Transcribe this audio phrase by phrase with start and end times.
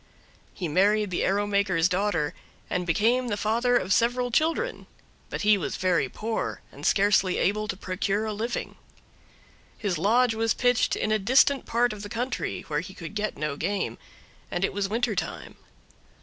[0.51, 2.33] He married the arrow maker's daughter,
[2.71, 4.87] and became the father of several children,
[5.29, 8.77] but he was very poor and scarcely able to procure a living.
[9.77, 13.37] His lodge was pitched in a distant part of the country, where he could get
[13.37, 13.99] no game,
[14.49, 15.55] and it was winter time.